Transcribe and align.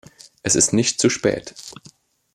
Es 0.41 0.55
ist 0.55 0.73
nicht 0.73 0.99
zu 0.99 1.11
spät. 1.11 1.53